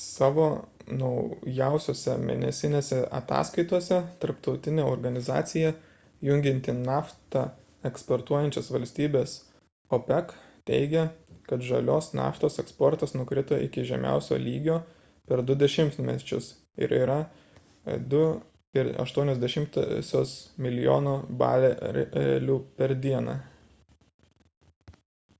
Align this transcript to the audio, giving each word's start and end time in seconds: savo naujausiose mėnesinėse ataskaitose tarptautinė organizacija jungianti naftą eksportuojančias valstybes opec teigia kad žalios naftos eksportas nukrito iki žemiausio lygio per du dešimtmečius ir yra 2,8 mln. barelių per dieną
savo 0.00 0.42
naujausiose 0.98 2.12
mėnesinėse 2.26 2.98
ataskaitose 3.20 3.96
tarptautinė 4.24 4.84
organizacija 4.90 5.72
jungianti 6.28 6.74
naftą 6.82 7.42
eksportuojančias 7.90 8.68
valstybes 8.76 9.34
opec 9.98 10.36
teigia 10.72 11.02
kad 11.50 11.66
žalios 11.72 12.12
naftos 12.20 12.60
eksportas 12.66 13.16
nukrito 13.20 13.60
iki 13.66 13.86
žemiausio 13.90 14.40
lygio 14.44 14.78
per 15.32 15.44
du 15.50 15.58
dešimtmečius 15.66 16.52
ir 16.86 16.96
yra 17.02 17.18
2,8 18.16 19.70
mln. 20.68 21.12
barelių 21.44 22.60
per 22.82 22.96
dieną 23.08 23.40